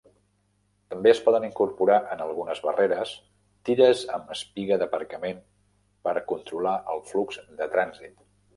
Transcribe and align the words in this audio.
També 0.93 1.09
es 1.15 1.19
poden 1.27 1.43
incorporar 1.47 1.97
en 2.15 2.23
algunes 2.25 2.61
barreres 2.69 3.13
tires 3.69 4.03
amb 4.19 4.33
espigue 4.39 4.81
d'aparcament 4.85 5.45
per 6.09 6.17
controlar 6.35 6.75
el 6.95 7.05
flux 7.15 7.43
de 7.61 7.73
trànsit. 7.77 8.15